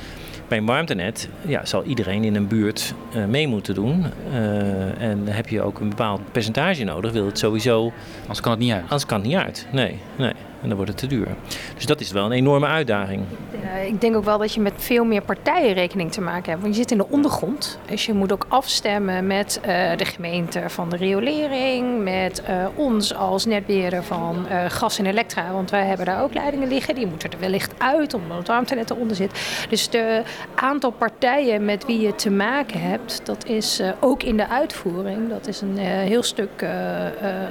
Bij 0.52 0.60
een 0.60 0.66
warmtenet 0.66 1.30
ja, 1.48 1.66
zal 1.66 1.84
iedereen 1.84 2.24
in 2.24 2.36
een 2.36 2.48
buurt 2.48 2.94
uh, 3.16 3.26
mee 3.26 3.48
moeten 3.48 3.76
doen. 3.76 4.06
Uh, 4.32 5.02
en 5.02 5.28
heb 5.28 5.48
je 5.48 5.62
ook 5.62 5.80
een 5.80 5.90
bepaald 5.90 6.32
percentage 6.32 6.84
nodig, 6.84 7.12
wil 7.12 7.26
het 7.26 7.40
sowieso. 7.40 7.92
Anders 8.22 8.42
kan 8.42 8.52
het 8.52 8.60
niet 8.60 8.72
uit. 8.72 8.82
Anders 8.82 9.06
kan 9.06 9.20
het 9.20 9.28
niet 9.28 9.38
uit. 9.38 9.68
Nee, 9.72 10.00
nee. 10.16 10.34
En 10.62 10.68
dan 10.68 10.76
wordt 10.78 10.92
het 10.92 11.00
te 11.00 11.08
duur. 11.08 11.28
Dus 11.76 11.86
dat 11.86 12.00
is 12.00 12.12
wel 12.12 12.26
een 12.26 12.32
enorme 12.32 12.66
uitdaging. 12.66 13.24
Uh, 13.64 13.86
ik 13.88 14.02
denk 14.02 14.16
ook 14.16 14.24
wel 14.24 14.38
dat 14.38 14.54
je 14.54 14.60
met 14.60 14.74
veel 14.76 15.04
meer 15.04 15.22
partijen 15.22 15.74
rekening 15.74 16.12
te 16.12 16.22
maken 16.22 16.50
hebt. 16.50 16.62
Want 16.62 16.76
je 16.76 16.82
zit 16.82 16.92
in 16.92 16.98
de 16.98 17.08
ondergrond. 17.10 17.80
Dus 17.86 18.06
je 18.06 18.14
moet 18.14 18.32
ook 18.32 18.46
afstemmen 18.48 19.28
met 19.28 19.60
uh, 19.60 19.68
de 19.98 20.06
gemeente 20.06 20.64
van 20.68 20.90
de 20.90 20.96
riolering. 20.96 22.04
Met 22.04 22.44
uh, 22.50 22.66
ons 22.76 23.16
als 23.16 23.46
netbeheerder 23.46 24.04
van 24.04 24.46
gas 24.68 25.00
en 25.00 25.06
elektra. 25.06 25.52
Want 25.52 25.70
wij 25.70 25.86
hebben 25.86 26.06
daar 26.06 26.24
ook 26.24 26.34
leidingen 26.34 26.68
liggen. 26.68 26.96
Die 26.96 27.08
moeten 27.08 27.32
er 27.32 27.40
wellicht 27.40 27.74
uit 27.78 28.14
omdat 28.14 28.38
het 28.38 28.48
warmtenet 28.48 28.90
eronder 28.90 29.16
zit. 29.16 29.66
Dus 29.70 29.90
de 29.90 30.24
aantal 30.56 30.92
partijen 30.92 31.66
met 31.66 31.86
wie 31.86 32.00
je 32.00 32.16
te 32.16 32.32
maken 32.32 32.82
hebt. 32.82 33.22
Dat 33.26 33.46
is 33.46 33.82
ook 34.00 34.24
in 34.24 34.38
de 34.38 34.48
uitvoering. 34.48 35.30
Dat 35.30 35.48
is 35.48 35.62
een 35.62 35.78
heel 35.78 36.24
stuk 36.24 36.66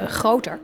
groter. 0.06 0.58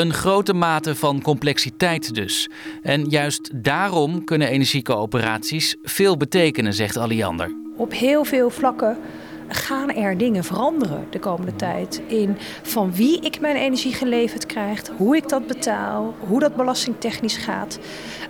Een 0.00 0.12
grote 0.12 0.52
mate 0.52 0.94
van 0.94 1.22
complexiteit 1.22 2.14
dus. 2.14 2.48
En 2.82 3.04
juist 3.04 3.50
daarom 3.54 4.24
kunnen 4.24 4.48
energiecoöperaties 4.48 5.76
veel 5.82 6.16
betekenen, 6.16 6.72
zegt 6.72 6.96
Alliander. 6.96 7.54
Op 7.76 7.92
heel 7.92 8.24
veel 8.24 8.50
vlakken 8.50 8.98
gaan 9.48 9.90
er 9.90 10.18
dingen 10.18 10.44
veranderen 10.44 11.06
de 11.10 11.18
komende 11.18 11.56
tijd. 11.56 12.02
In 12.06 12.36
van 12.62 12.94
wie 12.94 13.20
ik 13.20 13.40
mijn 13.40 13.56
energie 13.56 13.94
geleverd 13.94 14.46
krijg, 14.46 14.82
hoe 14.96 15.16
ik 15.16 15.28
dat 15.28 15.46
betaal, 15.46 16.14
hoe 16.18 16.40
dat 16.40 16.56
belastingtechnisch 16.56 17.36
gaat. 17.36 17.78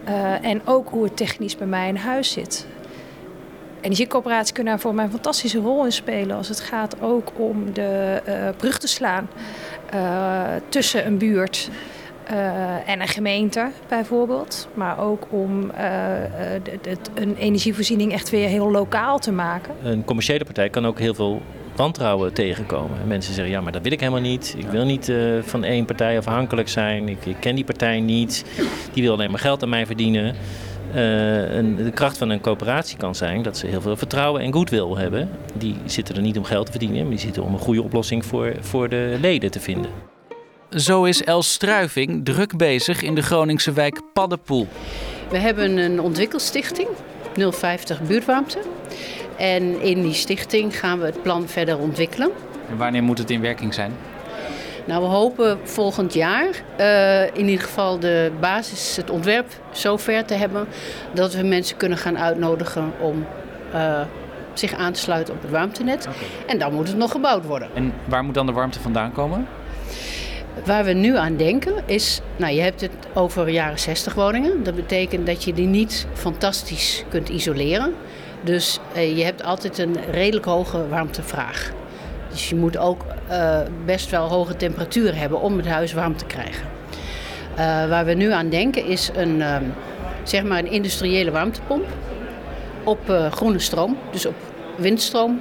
Uh, 0.08 0.44
en 0.44 0.66
ook 0.66 0.88
hoe 0.88 1.04
het 1.04 1.16
technisch 1.16 1.56
bij 1.56 1.66
mij 1.66 1.88
in 1.88 1.96
huis 1.96 2.32
zit. 2.32 2.66
Energiecoöperaties 3.80 4.52
kunnen 4.52 4.72
daar 4.72 4.82
voor 4.82 4.94
mij 4.94 5.04
een 5.04 5.10
fantastische 5.10 5.58
rol 5.58 5.84
in 5.84 5.92
spelen 5.92 6.36
als 6.36 6.48
het 6.48 6.60
gaat 6.60 7.00
ook 7.00 7.32
om 7.36 7.72
de 7.72 8.22
uh, 8.28 8.34
brug 8.56 8.78
te 8.78 8.88
slaan 8.88 9.28
uh, 9.94 10.42
tussen 10.68 11.06
een 11.06 11.18
buurt 11.18 11.70
uh, 12.30 12.88
en 12.88 13.00
een 13.00 13.08
gemeente 13.08 13.70
bijvoorbeeld. 13.88 14.68
Maar 14.74 14.98
ook 14.98 15.26
om 15.30 15.60
uh, 15.60 15.70
de, 16.62 16.78
de, 16.82 16.96
een 17.14 17.36
energievoorziening 17.36 18.12
echt 18.12 18.30
weer 18.30 18.48
heel 18.48 18.70
lokaal 18.70 19.18
te 19.18 19.32
maken. 19.32 19.74
Een 19.82 20.04
commerciële 20.04 20.44
partij 20.44 20.70
kan 20.70 20.86
ook 20.86 20.98
heel 20.98 21.14
veel 21.14 21.42
wantrouwen 21.76 22.32
tegenkomen. 22.32 22.98
Mensen 23.06 23.34
zeggen, 23.34 23.52
ja, 23.52 23.60
maar 23.60 23.72
dat 23.72 23.82
wil 23.82 23.92
ik 23.92 24.00
helemaal 24.00 24.20
niet. 24.20 24.54
Ik 24.58 24.66
wil 24.66 24.84
niet 24.84 25.08
uh, 25.08 25.42
van 25.42 25.64
één 25.64 25.84
partij 25.84 26.18
afhankelijk 26.18 26.68
zijn. 26.68 27.08
Ik, 27.08 27.26
ik, 27.26 27.36
ken 27.40 27.54
die 27.54 27.64
partij 27.64 28.00
niet. 28.00 28.44
Die 28.92 29.02
wil 29.02 29.12
alleen 29.12 29.30
maar 29.30 29.40
geld 29.40 29.62
aan 29.62 29.68
mij 29.68 29.86
verdienen. 29.86 30.34
Uh, 30.94 31.54
een, 31.54 31.76
de 31.76 31.90
kracht 31.90 32.18
van 32.18 32.30
een 32.30 32.40
coöperatie 32.40 32.96
kan 32.96 33.14
zijn 33.14 33.42
dat 33.42 33.56
ze 33.56 33.66
heel 33.66 33.80
veel 33.80 33.96
vertrouwen 33.96 34.42
en 34.42 34.52
goodwill 34.52 34.94
hebben. 34.94 35.30
Die 35.54 35.76
zitten 35.84 36.16
er 36.16 36.22
niet 36.22 36.38
om 36.38 36.44
geld 36.44 36.66
te 36.66 36.70
verdienen, 36.70 37.00
maar 37.00 37.10
die 37.10 37.18
zitten 37.18 37.42
om 37.42 37.52
een 37.52 37.58
goede 37.58 37.82
oplossing 37.82 38.24
voor, 38.24 38.54
voor 38.60 38.88
de 38.88 39.16
leden 39.20 39.50
te 39.50 39.60
vinden. 39.60 39.90
Zo 40.70 41.04
is 41.04 41.24
Els 41.24 41.52
Struiving 41.52 42.24
druk 42.24 42.56
bezig 42.56 43.02
in 43.02 43.14
de 43.14 43.22
Groningse 43.22 43.72
wijk 43.72 44.00
Paddenpoel. 44.12 44.66
We 45.30 45.38
hebben 45.38 45.76
een 45.76 46.00
ontwikkelstichting, 46.00 46.88
050 47.34 48.02
buurtwarmte. 48.02 48.58
En 49.38 49.80
in 49.82 50.02
die 50.02 50.14
stichting 50.14 50.78
gaan 50.78 50.98
we 50.98 51.06
het 51.06 51.22
plan 51.22 51.48
verder 51.48 51.78
ontwikkelen. 51.78 52.30
En 52.68 52.76
wanneer 52.76 53.02
moet 53.02 53.18
het 53.18 53.30
in 53.30 53.40
werking 53.40 53.74
zijn? 53.74 53.92
Nou, 54.84 55.02
we 55.02 55.08
hopen 55.08 55.58
volgend 55.62 56.14
jaar 56.14 56.48
uh, 56.80 57.26
in 57.26 57.48
ieder 57.48 57.64
geval 57.64 57.98
de 57.98 58.32
basis, 58.40 58.96
het 58.96 59.10
ontwerp 59.10 59.46
zover 59.70 60.24
te 60.24 60.34
hebben 60.34 60.66
dat 61.12 61.34
we 61.34 61.42
mensen 61.42 61.76
kunnen 61.76 61.98
gaan 61.98 62.18
uitnodigen 62.18 62.92
om 63.00 63.26
uh, 63.74 64.00
zich 64.52 64.74
aan 64.74 64.92
te 64.92 65.00
sluiten 65.00 65.34
op 65.34 65.42
het 65.42 65.50
warmtenet. 65.50 66.06
Okay. 66.06 66.28
En 66.46 66.58
dan 66.58 66.74
moet 66.74 66.88
het 66.88 66.96
nog 66.96 67.10
gebouwd 67.10 67.44
worden. 67.44 67.68
En 67.74 67.92
waar 68.04 68.24
moet 68.24 68.34
dan 68.34 68.46
de 68.46 68.52
warmte 68.52 68.80
vandaan 68.80 69.12
komen? 69.12 69.46
Waar 70.64 70.84
we 70.84 70.92
nu 70.92 71.16
aan 71.16 71.36
denken 71.36 71.74
is, 71.86 72.20
nou 72.36 72.52
je 72.52 72.60
hebt 72.60 72.80
het 72.80 72.92
over 73.14 73.48
jaren 73.48 73.78
60 73.78 74.14
woningen. 74.14 74.62
Dat 74.62 74.74
betekent 74.74 75.26
dat 75.26 75.44
je 75.44 75.52
die 75.52 75.66
niet 75.66 76.06
fantastisch 76.12 77.04
kunt 77.08 77.28
isoleren. 77.28 77.94
Dus 78.42 78.78
uh, 78.96 79.16
je 79.16 79.24
hebt 79.24 79.42
altijd 79.42 79.78
een 79.78 79.96
redelijk 80.10 80.46
hoge 80.46 80.88
warmtevraag. 80.88 81.72
Dus 82.30 82.48
je 82.48 82.56
moet 82.56 82.78
ook 82.78 83.04
uh, 83.30 83.58
best 83.84 84.10
wel 84.10 84.28
hoge 84.28 84.56
temperaturen 84.56 85.14
hebben 85.14 85.40
om 85.40 85.56
het 85.56 85.66
huis 85.66 85.92
warm 85.92 86.16
te 86.16 86.24
krijgen. 86.24 86.66
Uh, 87.50 87.56
waar 87.88 88.04
we 88.04 88.14
nu 88.14 88.32
aan 88.32 88.48
denken 88.48 88.84
is 88.84 89.10
een, 89.14 89.38
uh, 89.38 89.56
zeg 90.22 90.42
maar 90.42 90.58
een 90.58 90.70
industriële 90.70 91.30
warmtepomp 91.30 91.86
op 92.84 93.10
uh, 93.10 93.32
groene 93.32 93.58
stroom, 93.58 93.96
dus 94.10 94.26
op 94.26 94.34
windstroom. 94.76 95.40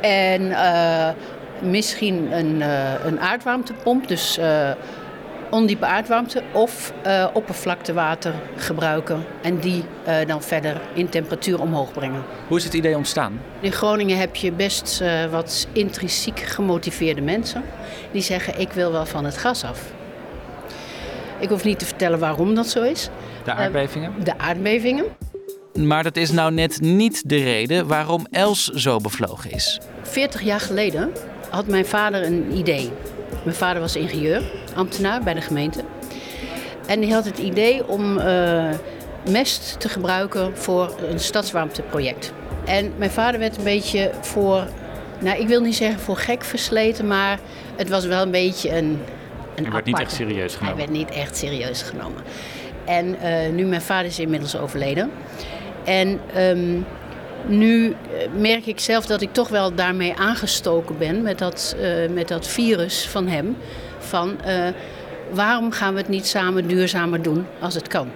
En 0.00 0.54
misschien 1.60 2.32
een, 2.32 2.60
een 3.06 3.20
aardwarmtepomp, 3.20 4.08
dus 4.08 4.38
ondiepe 5.50 5.86
aardwarmte 5.86 6.42
of 6.52 6.92
uh, 7.06 7.26
oppervlaktewater 7.32 8.34
gebruiken 8.56 9.24
en 9.42 9.58
die 9.58 9.84
uh, 10.08 10.14
dan 10.26 10.42
verder 10.42 10.80
in 10.94 11.08
temperatuur 11.08 11.60
omhoog 11.60 11.92
brengen. 11.92 12.22
Hoe 12.48 12.56
is 12.56 12.64
het 12.64 12.74
idee 12.74 12.96
ontstaan? 12.96 13.40
In 13.60 13.72
Groningen 13.72 14.18
heb 14.18 14.36
je 14.36 14.52
best 14.52 15.00
uh, 15.02 15.24
wat 15.24 15.68
intrinsiek 15.72 16.40
gemotiveerde 16.40 17.20
mensen 17.20 17.62
die 18.12 18.22
zeggen 18.22 18.60
ik 18.60 18.72
wil 18.72 18.92
wel 18.92 19.06
van 19.06 19.24
het 19.24 19.36
gas 19.36 19.64
af. 19.64 19.80
Ik 21.38 21.48
hoef 21.48 21.64
niet 21.64 21.78
te 21.78 21.86
vertellen 21.86 22.18
waarom 22.18 22.54
dat 22.54 22.66
zo 22.66 22.82
is. 22.82 23.08
De 23.44 23.52
aardbevingen? 23.52 24.12
de 24.24 24.38
aardbevingen. 24.38 25.04
Maar 25.74 26.02
dat 26.02 26.16
is 26.16 26.30
nou 26.30 26.52
net 26.52 26.80
niet 26.80 27.28
de 27.28 27.36
reden 27.42 27.86
waarom 27.86 28.26
Els 28.30 28.64
zo 28.64 28.96
bevlogen 28.96 29.50
is. 29.50 29.80
40 30.02 30.42
jaar 30.42 30.60
geleden 30.60 31.12
had 31.50 31.66
mijn 31.66 31.86
vader 31.86 32.24
een 32.24 32.56
idee. 32.56 32.90
Mijn 33.48 33.60
vader 33.60 33.80
was 33.80 33.96
ingenieur, 33.96 34.42
ambtenaar 34.74 35.22
bij 35.22 35.34
de 35.34 35.40
gemeente. 35.40 35.80
En 36.86 37.00
die 37.00 37.12
had 37.12 37.24
het 37.24 37.38
idee 37.38 37.88
om 37.88 38.18
uh, 38.18 38.70
mest 39.30 39.80
te 39.80 39.88
gebruiken 39.88 40.56
voor 40.56 40.94
een 41.10 41.20
stadswarmteproject. 41.20 42.32
En 42.64 42.92
mijn 42.96 43.10
vader 43.10 43.40
werd 43.40 43.56
een 43.56 43.64
beetje 43.64 44.10
voor, 44.20 44.66
nou 45.20 45.40
ik 45.40 45.48
wil 45.48 45.60
niet 45.60 45.76
zeggen 45.76 46.00
voor 46.00 46.16
gek 46.16 46.44
versleten, 46.44 47.06
maar 47.06 47.38
het 47.76 47.88
was 47.88 48.04
wel 48.04 48.22
een 48.22 48.30
beetje 48.30 48.76
een. 48.76 48.98
een 49.54 49.64
Hij 49.64 49.72
werd 49.72 49.84
niet 49.84 49.98
echt 49.98 50.12
serieus 50.12 50.54
genomen. 50.54 50.76
Hij 50.76 50.86
werd 50.86 50.98
niet 50.98 51.10
echt 51.10 51.36
serieus 51.36 51.82
genomen. 51.82 52.22
En 52.84 53.16
uh, 53.22 53.54
nu 53.54 53.64
mijn 53.64 53.82
vader 53.82 54.06
is 54.06 54.18
inmiddels 54.18 54.56
overleden. 54.56 55.10
En 55.84 56.20
um, 56.36 56.86
nu 57.46 57.96
merk 58.36 58.66
ik 58.66 58.80
zelf 58.80 59.06
dat 59.06 59.20
ik 59.20 59.32
toch 59.32 59.48
wel 59.48 59.74
daarmee 59.74 60.14
aangestoken 60.16 60.98
ben 60.98 61.22
met 61.22 61.38
dat, 61.38 61.76
uh, 61.80 62.14
met 62.14 62.28
dat 62.28 62.46
virus 62.46 63.08
van 63.08 63.26
hem. 63.26 63.56
Van 63.98 64.36
uh, 64.46 64.68
waarom 65.30 65.70
gaan 65.70 65.92
we 65.92 66.00
het 66.00 66.08
niet 66.08 66.26
samen 66.26 66.68
duurzamer 66.68 67.22
doen 67.22 67.46
als 67.60 67.74
het 67.74 67.88
kan? 67.88 68.08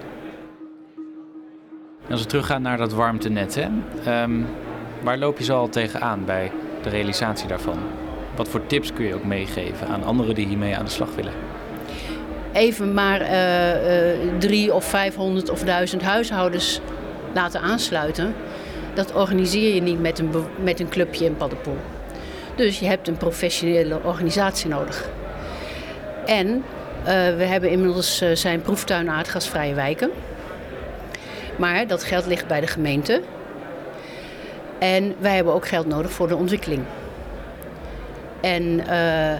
Als 2.10 2.20
we 2.20 2.26
teruggaan 2.26 2.62
naar 2.62 2.76
dat 2.76 2.92
warmtenet, 2.92 3.54
hè? 3.54 3.68
Um, 4.22 4.46
waar 5.02 5.18
loop 5.18 5.38
je 5.38 5.44
zo 5.44 5.58
al 5.58 5.68
tegenaan 5.68 6.24
bij 6.24 6.50
de 6.82 6.88
realisatie 6.88 7.48
daarvan? 7.48 7.78
Wat 8.36 8.48
voor 8.48 8.66
tips 8.66 8.92
kun 8.92 9.06
je 9.06 9.14
ook 9.14 9.24
meegeven 9.24 9.88
aan 9.88 10.04
anderen 10.04 10.34
die 10.34 10.46
hiermee 10.46 10.76
aan 10.76 10.84
de 10.84 10.90
slag 10.90 11.14
willen? 11.14 11.32
Even 12.52 12.94
maar 12.94 13.20
uh, 13.20 14.38
drie 14.38 14.74
of 14.74 14.84
vijfhonderd 14.84 15.50
of 15.50 15.62
duizend 15.62 16.02
huishoudens 16.02 16.80
laten 17.34 17.60
aansluiten. 17.60 18.34
Dat 18.94 19.12
organiseer 19.12 19.74
je 19.74 19.82
niet 19.82 20.00
met 20.00 20.18
een, 20.18 20.30
met 20.62 20.80
een 20.80 20.88
clubje 20.88 21.24
in 21.24 21.36
Paddenpoel. 21.36 21.78
Dus 22.56 22.78
je 22.78 22.86
hebt 22.86 23.08
een 23.08 23.16
professionele 23.16 24.00
organisatie 24.02 24.68
nodig. 24.68 25.08
En 26.26 26.46
uh, 26.48 27.04
we 27.36 27.44
hebben 27.44 27.70
inmiddels 27.70 28.22
uh, 28.22 28.34
zijn 28.34 28.62
proeftuin 28.62 29.10
aardgasvrije 29.10 29.74
wijken. 29.74 30.10
Maar 31.56 31.86
dat 31.86 32.04
geld 32.04 32.26
ligt 32.26 32.46
bij 32.46 32.60
de 32.60 32.66
gemeente. 32.66 33.22
En 34.78 35.14
wij 35.18 35.34
hebben 35.34 35.54
ook 35.54 35.68
geld 35.68 35.86
nodig 35.86 36.12
voor 36.12 36.28
de 36.28 36.36
ontwikkeling. 36.36 36.82
En 38.40 38.62
uh, 38.62 39.32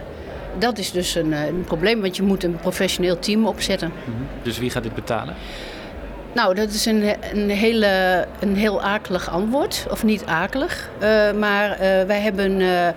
dat 0.59 0.79
is 0.79 0.91
dus 0.91 1.15
een, 1.15 1.33
een, 1.33 1.65
probleem, 1.65 2.01
want 2.01 2.17
je 2.17 2.23
moet 2.23 2.45
een 2.45 2.57
professioneel 2.57 3.19
team 3.19 3.47
opzetten. 3.47 3.93
-hmm. 4.05 4.27
Dus 4.43 4.59
wie 4.59 4.71
gaat 4.71 4.83
dit 4.83 4.95
betalen? 4.95 5.35
Nou, 6.35 6.55
dat 6.55 6.69
is 6.71 6.87
een, 6.87 7.15
een, 7.33 7.51
hele, 7.51 8.25
een 8.41 8.57
heel 8.57 8.83
akelig 8.83 9.31
antwoord. 9.31 9.87
Of 9.91 10.05
niet 10.05 10.25
akelig. 10.27 10.91
Uh, 11.03 11.33
maar 11.33 11.71
uh, 11.71 11.79
wij 12.03 12.21
hebben, 12.21 12.61
uh, 12.61 12.89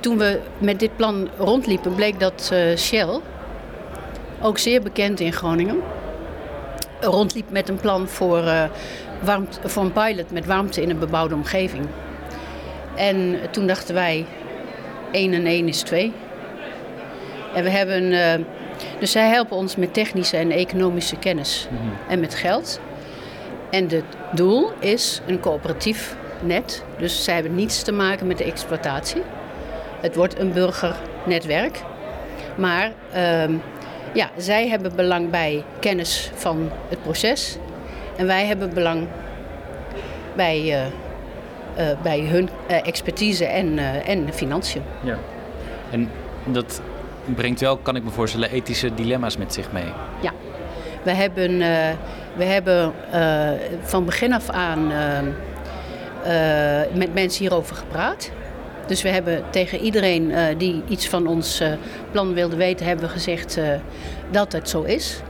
toen 0.00 0.18
we 0.18 0.40
met 0.58 0.80
dit 0.80 0.96
plan 0.96 1.28
rondliepen, 1.38 1.94
bleek 1.94 2.20
dat 2.20 2.52
Shell, 2.76 3.20
ook 4.40 4.58
zeer 4.58 4.82
bekend 4.82 5.20
in 5.20 5.32
Groningen, 5.32 5.76
rondliep 7.00 7.50
met 7.50 7.68
een 7.68 7.76
plan 7.76 8.08
voor, 8.08 8.42
warmte, 9.20 9.68
voor 9.68 9.82
een 9.82 9.92
pilot 9.92 10.30
met 10.30 10.46
warmte 10.46 10.82
in 10.82 10.90
een 10.90 10.98
bebouwde 10.98 11.34
omgeving. 11.34 11.86
En 12.96 13.38
toen 13.50 13.66
dachten 13.66 13.94
wij, 13.94 14.26
1 15.12 15.32
en 15.32 15.46
1 15.46 15.68
is 15.68 15.80
2. 15.82 16.12
En 17.54 17.64
we 17.64 17.70
hebben 17.70 18.12
dus 18.98 19.10
zij 19.10 19.28
helpen 19.28 19.56
ons 19.56 19.76
met 19.76 19.94
technische 19.94 20.36
en 20.36 20.50
economische 20.50 21.16
kennis 21.16 21.68
mm 21.70 21.76
-hmm. 21.76 21.92
en 22.08 22.20
met 22.20 22.34
geld. 22.34 22.80
En 23.70 23.88
het 23.88 24.04
doel 24.32 24.70
is 24.80 25.20
een 25.26 25.40
coöperatief 25.40 26.16
net. 26.42 26.84
Dus 26.98 27.24
zij 27.24 27.34
hebben 27.34 27.54
niets 27.54 27.82
te 27.82 27.92
maken 27.92 28.26
met 28.26 28.38
de 28.38 28.44
exploitatie. 28.44 29.22
Het 30.00 30.16
wordt 30.16 30.38
een 30.38 30.52
burgernetwerk. 30.52 31.82
Maar 32.56 32.92
uh, 33.14 33.58
ja, 34.14 34.30
zij 34.36 34.68
hebben 34.68 34.96
belang 34.96 35.30
bij 35.30 35.64
kennis 35.80 36.30
van 36.34 36.70
het 36.88 37.02
proces. 37.02 37.56
En 38.16 38.26
wij 38.26 38.46
hebben 38.46 38.74
belang 38.74 39.06
bij, 40.36 40.60
uh, 40.60 40.86
uh, 41.78 42.00
bij 42.02 42.20
hun 42.20 42.48
uh, 42.70 42.86
expertise 42.86 43.44
en, 43.44 43.78
en 44.04 44.32
financiën. 44.32 44.82
Ja. 45.02 45.18
En 45.90 46.10
dat 46.44 46.80
brengt 47.24 47.60
wel, 47.60 47.76
kan 47.76 47.96
ik 47.96 48.04
me 48.04 48.10
voorstellen, 48.10 48.50
ethische 48.50 48.94
dilemma's 48.94 49.36
met 49.36 49.54
zich 49.54 49.72
mee. 49.72 49.92
Ja, 50.20 50.32
we 51.02 51.10
hebben, 51.10 51.50
uh, 51.50 51.88
we 52.36 52.44
hebben 52.44 52.92
uh, 53.14 53.50
van 53.82 54.04
begin 54.04 54.32
af 54.32 54.48
aan 54.50 54.92
uh, 56.26 56.80
met 56.94 57.14
mensen 57.14 57.40
hierover 57.40 57.76
gepraat. 57.76 58.30
Dus 58.86 59.02
we 59.02 59.08
hebben 59.08 59.44
tegen 59.50 59.78
iedereen 59.78 60.32
die 60.58 60.82
iets 60.88 61.08
van 61.08 61.26
ons 61.26 61.62
plan 62.10 62.34
wilde 62.34 62.56
weten, 62.56 62.86
hebben 62.86 63.04
we 63.04 63.10
gezegd 63.10 63.58
dat 64.30 64.52
het 64.52 64.68
zo 64.68 64.82
is. 64.82 65.20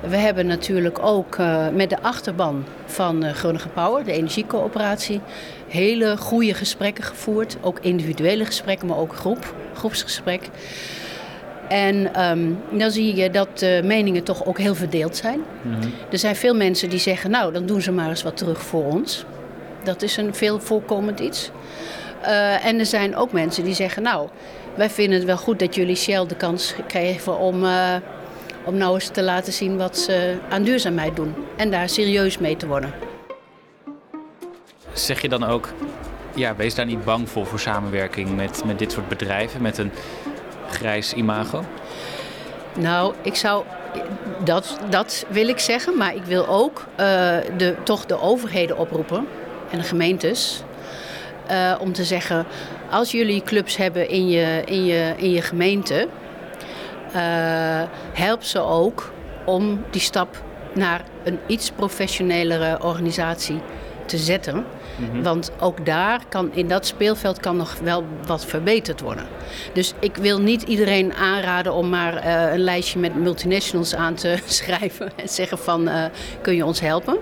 We 0.00 0.16
hebben 0.16 0.46
natuurlijk 0.46 0.98
ook 1.02 1.38
met 1.72 1.90
de 1.90 2.02
achterban 2.02 2.64
van 2.86 3.24
Groningen 3.34 3.72
Power, 3.72 4.04
de 4.04 4.12
energiecoöperatie, 4.12 5.20
hele 5.68 6.16
goede 6.16 6.54
gesprekken 6.54 7.04
gevoerd. 7.04 7.56
Ook 7.60 7.78
individuele 7.80 8.44
gesprekken, 8.44 8.86
maar 8.86 8.98
ook 8.98 9.14
groep, 9.14 9.54
groepsgesprek. 9.74 10.48
En 11.70 12.22
um, 12.30 12.58
dan 12.70 12.90
zie 12.90 13.14
je 13.14 13.30
dat 13.30 13.58
de 13.58 13.80
meningen 13.84 14.22
toch 14.22 14.46
ook 14.46 14.58
heel 14.58 14.74
verdeeld 14.74 15.16
zijn. 15.16 15.40
Mm-hmm. 15.62 15.92
Er 16.10 16.18
zijn 16.18 16.36
veel 16.36 16.54
mensen 16.54 16.88
die 16.88 16.98
zeggen, 16.98 17.30
nou 17.30 17.52
dan 17.52 17.66
doen 17.66 17.82
ze 17.82 17.92
maar 17.92 18.08
eens 18.08 18.22
wat 18.22 18.36
terug 18.36 18.62
voor 18.62 18.84
ons. 18.84 19.24
Dat 19.84 20.02
is 20.02 20.16
een 20.16 20.34
veel 20.34 20.60
voorkomend 20.60 21.20
iets. 21.20 21.50
Uh, 22.22 22.66
en 22.66 22.78
er 22.78 22.86
zijn 22.86 23.16
ook 23.16 23.32
mensen 23.32 23.64
die 23.64 23.74
zeggen, 23.74 24.02
nou 24.02 24.28
wij 24.74 24.90
vinden 24.90 25.18
het 25.18 25.26
wel 25.26 25.36
goed 25.36 25.58
dat 25.58 25.74
jullie 25.74 25.96
Shell 25.96 26.26
de 26.26 26.36
kans 26.36 26.74
geven 26.86 27.38
om, 27.38 27.64
uh, 27.64 27.94
om 28.64 28.76
nou 28.76 28.94
eens 28.94 29.08
te 29.08 29.22
laten 29.22 29.52
zien 29.52 29.76
wat 29.76 29.98
ze 29.98 30.36
aan 30.48 30.62
duurzaamheid 30.62 31.16
doen. 31.16 31.34
En 31.56 31.70
daar 31.70 31.88
serieus 31.88 32.38
mee 32.38 32.56
te 32.56 32.66
worden. 32.66 32.92
Zeg 34.92 35.22
je 35.22 35.28
dan 35.28 35.44
ook, 35.44 35.68
ja, 36.34 36.56
wees 36.56 36.74
daar 36.74 36.86
niet 36.86 37.04
bang 37.04 37.28
voor 37.28 37.46
voor 37.46 37.60
samenwerking 37.60 38.36
met, 38.36 38.62
met 38.64 38.78
dit 38.78 38.92
soort 38.92 39.08
bedrijven, 39.08 39.62
met 39.62 39.78
een 39.78 39.90
grijs 40.70 41.12
imago? 41.12 41.64
Nou, 42.78 43.14
ik 43.22 43.34
zou. 43.34 43.64
Dat, 44.44 44.78
dat 44.88 45.26
wil 45.28 45.48
ik 45.48 45.58
zeggen, 45.58 45.96
maar 45.96 46.14
ik 46.14 46.24
wil 46.24 46.48
ook 46.48 46.86
uh, 46.90 47.06
de, 47.56 47.76
toch 47.84 48.06
de 48.06 48.20
overheden 48.20 48.78
oproepen 48.78 49.26
en 49.70 49.78
de 49.78 49.84
gemeentes. 49.84 50.62
Uh, 51.50 51.74
om 51.80 51.92
te 51.92 52.04
zeggen: 52.04 52.46
als 52.90 53.10
jullie 53.10 53.42
clubs 53.42 53.76
hebben 53.76 54.08
in 54.08 54.28
je, 54.28 54.62
in 54.64 54.84
je, 54.84 55.14
in 55.16 55.30
je 55.30 55.42
gemeente, 55.42 56.08
uh, 57.08 57.82
help 58.12 58.42
ze 58.42 58.60
ook 58.60 59.12
om 59.44 59.84
die 59.90 60.00
stap 60.00 60.42
naar 60.74 61.00
een 61.24 61.38
iets 61.46 61.70
professionelere 61.70 62.82
organisatie 62.82 63.60
te 64.06 64.16
zetten. 64.16 64.64
Mm-hmm. 65.00 65.22
Want 65.22 65.50
ook 65.60 65.86
daar 65.86 66.20
kan, 66.28 66.50
in 66.54 66.68
dat 66.68 66.86
speelveld 66.86 67.40
kan 67.40 67.56
nog 67.56 67.76
wel 67.82 68.04
wat 68.26 68.46
verbeterd 68.46 69.00
worden. 69.00 69.26
Dus 69.72 69.94
ik 69.98 70.16
wil 70.16 70.40
niet 70.40 70.62
iedereen 70.62 71.14
aanraden 71.14 71.74
om 71.74 71.88
maar 71.88 72.14
uh, 72.26 72.52
een 72.52 72.60
lijstje 72.60 72.98
met 72.98 73.14
multinationals 73.14 73.94
aan 73.94 74.14
te 74.14 74.38
schrijven 74.46 75.12
en 75.16 75.28
zeggen 75.28 75.58
van 75.58 75.88
uh, 75.88 76.04
kun 76.42 76.54
je 76.54 76.64
ons 76.64 76.80
helpen. 76.80 77.18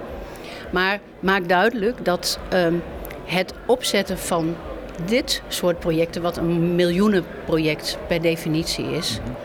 Maar 0.71 1.01
maak 1.21 1.49
duidelijk 1.49 2.05
dat 2.05 2.39
um, 2.53 2.83
het 3.25 3.55
opzetten 3.67 4.19
van 4.19 4.57
dit 5.05 5.43
soort 5.49 5.79
projecten, 5.79 6.23
wat 6.23 6.37
een 6.37 6.75
miljoenenproject 6.75 7.99
per 8.07 8.23
definitie 8.23 8.91
is, 8.91 9.19
mm-hmm. 9.19 9.37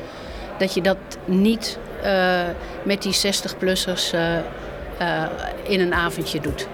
dat 0.58 0.74
je 0.74 0.82
dat 0.82 0.98
niet 1.25 1.80
uh, 2.04 2.42
met 2.84 3.02
die 3.02 3.16
60-plussers 3.16 4.13
in 5.63 5.80
een 5.80 5.94
avondje 5.94 6.40
doet. 6.40 6.68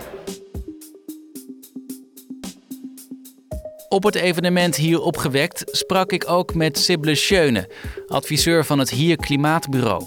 Op 3.90 4.04
het 4.04 4.16
evenement 4.16 4.76
hier 4.76 5.02
opgewekt 5.02 5.64
sprak 5.66 6.12
ik 6.12 6.30
ook 6.30 6.54
met 6.54 6.78
Sibylle 6.78 7.16
Schöne, 7.16 7.70
adviseur 8.08 8.66
van 8.66 8.80
het 8.80 8.90
Hier 8.90 9.16
Klimaatbureau. 9.16 10.04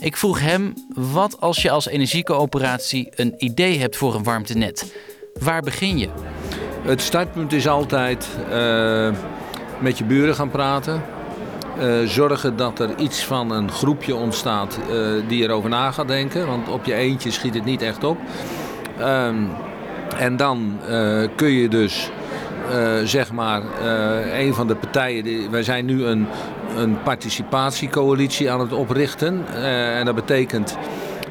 Ik 0.00 0.16
vroeg 0.16 0.40
hem 0.40 0.74
wat 0.94 1.40
als 1.40 1.62
je 1.62 1.70
als 1.70 1.88
energiecoöperatie 1.88 3.08
een 3.14 3.34
idee 3.38 3.78
hebt 3.78 3.96
voor 3.96 4.14
een 4.14 4.22
warmtenet. 4.22 4.94
Waar 5.40 5.62
begin 5.62 5.98
je? 5.98 6.08
Het 6.82 7.00
startpunt 7.00 7.52
is 7.52 7.68
altijd 7.68 8.28
uh, 8.52 9.14
met 9.80 9.98
je 9.98 10.04
buren 10.04 10.34
gaan 10.34 10.50
praten. 10.50 11.02
zorgen 12.04 12.56
dat 12.56 12.78
er 12.78 12.98
iets 12.98 13.24
van 13.24 13.50
een 13.50 13.70
groepje 13.70 14.14
ontstaat 14.14 14.78
die 15.28 15.42
erover 15.42 15.70
na 15.70 15.90
gaat 15.90 16.08
denken. 16.08 16.46
Want 16.46 16.68
op 16.68 16.84
je 16.84 16.94
eentje 16.94 17.30
schiet 17.30 17.54
het 17.54 17.64
niet 17.64 17.82
echt 17.82 18.04
op. 18.04 18.18
Ehm, 18.98 19.44
en 20.16 20.36
dan 20.36 20.78
kun 21.36 21.50
je 21.50 21.68
dus 21.68 22.10
zeg 23.04 23.32
maar 23.32 23.62
een 24.32 24.54
van 24.54 24.66
de 24.66 24.74
partijen. 24.74 25.24
Die, 25.24 25.50
wij 25.50 25.62
zijn 25.62 25.84
nu 25.84 26.04
een, 26.04 26.26
een 26.76 27.02
participatiecoalitie 27.02 28.50
aan 28.50 28.60
het 28.60 28.72
oprichten. 28.72 29.46
en 29.94 30.04
dat 30.04 30.14
betekent 30.14 30.78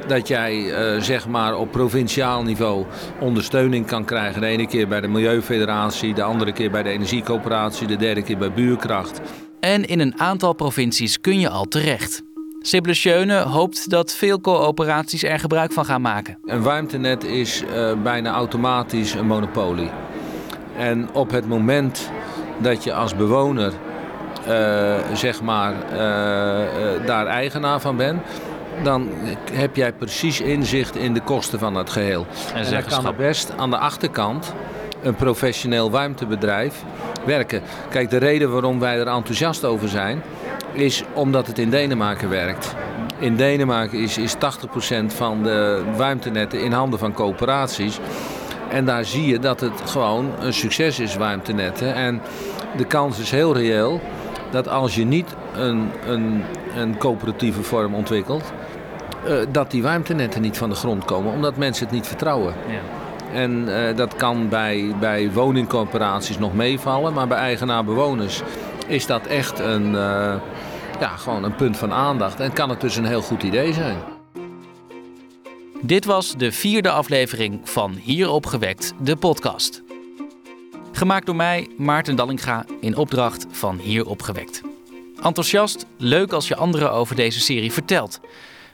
dat 0.10 0.28
jij 0.28 0.74
eh, 0.74 1.02
zeg 1.02 1.28
maar 1.28 1.56
op 1.56 1.72
provinciaal 1.72 2.44
niveau 2.44 2.86
ondersteuning 3.20 3.86
kan 3.86 4.06
krijgen. 4.06 4.42
De 4.42 4.48
ene 4.48 4.68
keer 4.68 4.88
bij 4.88 5.02
de 5.02 5.08
Milieufederatie, 5.08 6.14
de 6.14 6.24
andere 6.24 6.52
keer 6.52 6.72
bij 6.72 6.84
de 6.84 6.90
Energiecoöperatie, 6.90 7.88
de 7.88 7.96
derde 7.96 8.22
keer 8.22 8.38
bij 8.38 8.54
Buurkracht. 8.54 9.22
En 9.60 9.86
in 9.86 10.00
een 10.00 10.20
aantal 10.20 10.54
provincies 10.54 11.22
kun 11.22 11.40
je 11.40 11.50
al 11.50 11.66
terecht. 11.66 12.22
Sibylle 12.62 12.94
Schöne 12.94 13.40
hoopt 13.40 13.90
dat 13.90 14.14
veel 14.14 14.42
coöperaties 14.42 15.24
er 15.24 15.40
gebruik 15.40 15.74
van 15.74 15.86
gaan 15.86 16.02
maken. 16.02 16.38
Een 16.46 16.62
warmtenet 16.62 17.24
is 17.24 17.64
uh, 17.64 17.92
bijna 18.04 18.32
automatisch 18.34 19.14
een 19.14 19.28
monopolie. 19.28 19.90
En 20.80 21.10
op 21.14 21.32
het 21.32 21.48
moment 21.48 22.12
dat 22.58 22.84
je 22.84 22.94
als 22.94 23.16
bewoner 23.16 23.74
uh, 24.48 24.96
zeg 25.14 25.42
maar, 25.42 25.74
daar 27.06 27.26
eigenaar 27.26 27.80
van 27.80 27.96
bent, 27.98 28.22
dan 28.84 29.10
heb 29.52 29.76
jij 29.76 29.94
precies 29.94 30.42
inzicht 30.42 30.96
in 30.96 31.14
de 31.14 31.22
kosten 31.22 31.60
van 31.60 31.76
het 31.76 31.90
geheel. 31.90 32.26
En, 32.54 32.66
en 32.66 32.72
dan 32.72 32.84
kan 32.84 33.06
er 33.06 33.16
best 33.16 33.54
aan 33.58 33.70
de 33.70 33.78
achterkant 33.78 34.54
een 35.02 35.16
professioneel 35.16 35.92
warmtebedrijf 35.92 36.84
werken. 37.26 37.62
Kijk, 37.90 38.10
de 38.10 38.18
reden 38.18 38.52
waarom 38.52 38.80
wij 38.80 39.00
er 39.00 39.08
enthousiast 39.08 39.66
over 39.66 39.90
zijn, 39.90 40.22
is 40.74 41.04
omdat 41.14 41.48
het 41.48 41.58
in 41.58 41.70
Denemarken 41.70 42.30
werkt. 42.30 42.76
In 43.20 43.36
Denemarken 43.36 44.00
is, 44.00 44.18
is 44.18 44.36
80% 44.36 44.38
van 45.06 45.44
de 45.44 45.84
warmtenetten 45.96 46.62
in 46.62 46.72
handen 46.72 47.00
van 47.00 47.14
coöperaties. 47.14 48.00
En 48.70 48.86
daar 48.86 49.06
zie 49.06 49.28
je 49.28 49.40
dat 49.40 49.60
het 49.60 49.82
gewoon 49.86 50.32
een 50.40 50.54
succes 50.54 51.00
is, 51.00 51.16
warmtenetten. 51.16 51.94
En 51.94 52.22
de 52.78 52.86
kans 52.86 53.20
is 53.20 53.32
heel 53.32 53.54
reëel 53.56 54.02
dat 54.52 54.68
als 54.68 54.96
je 54.96 55.06
niet 55.06 55.36
een, 55.54 55.92
een, 56.06 56.44
een 56.76 56.98
coöperatieve 56.98 57.64
vorm 57.64 57.94
ontwikkelt, 57.96 58.54
uh, 59.28 59.34
dat 59.52 59.72
die 59.72 59.84
warmtenetten 59.84 60.42
niet 60.42 60.58
van 60.58 60.70
de 60.70 60.76
grond 60.76 61.06
komen, 61.06 61.34
omdat 61.34 61.58
mensen 61.58 61.86
het 61.86 61.96
niet 61.96 62.08
vertrouwen. 62.08 62.54
Ja. 62.68 62.80
En 63.34 63.68
uh, 63.68 63.96
dat 63.96 64.16
kan 64.16 64.50
bij, 64.50 64.96
bij 65.00 65.32
woningcorporaties 65.32 66.40
nog 66.40 66.54
meevallen, 66.54 67.14
maar 67.14 67.28
bij 67.28 67.38
eigenaar-bewoners 67.38 68.42
is 68.88 69.06
dat 69.06 69.28
echt 69.28 69.60
een, 69.60 69.86
uh, 69.86 70.34
ja, 71.00 71.10
gewoon 71.18 71.44
een 71.44 71.56
punt 71.56 71.78
van 71.78 71.94
aandacht. 71.94 72.40
En 72.40 72.54
kan 72.54 72.70
het 72.70 72.82
dus 72.82 72.96
een 72.96 73.06
heel 73.06 73.22
goed 73.22 73.44
idee 73.44 73.74
zijn. 73.74 74.19
Dit 75.82 76.06
was 76.06 76.38
de 76.38 76.52
vierde 76.52 76.92
aflevering 76.92 77.60
van 77.64 77.94
Hier 77.94 78.30
opgewekt, 78.30 78.94
de 79.02 79.16
podcast. 79.16 79.82
Gemaakt 80.92 81.26
door 81.26 81.36
mij, 81.36 81.68
Maarten 81.78 82.16
Dallinga, 82.16 82.66
in 82.82 82.96
opdracht 82.96 83.46
van 83.52 83.78
Hier 83.78 84.06
opgewekt. 84.06 84.62
Enthousiast, 85.24 85.86
leuk 85.98 86.32
als 86.32 86.48
je 86.48 86.56
anderen 86.56 86.92
over 86.92 87.16
deze 87.16 87.40
serie 87.40 87.72
vertelt. 87.72 88.20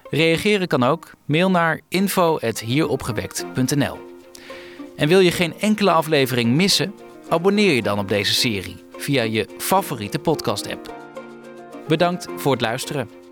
Reageren 0.09 0.67
kan 0.67 0.83
ook. 0.83 1.11
Mail 1.25 1.51
naar 1.51 1.81
info.hieropgewekt.nl 1.89 3.97
En 4.95 5.07
wil 5.07 5.19
je 5.19 5.31
geen 5.31 5.59
enkele 5.59 5.91
aflevering 5.91 6.55
missen? 6.55 6.93
Abonneer 7.29 7.73
je 7.73 7.81
dan 7.81 7.99
op 7.99 8.07
deze 8.07 8.33
serie 8.33 8.83
via 8.97 9.23
je 9.23 9.47
favoriete 9.57 10.19
podcast-app. 10.19 10.93
Bedankt 11.87 12.27
voor 12.35 12.51
het 12.51 12.61
luisteren. 12.61 13.24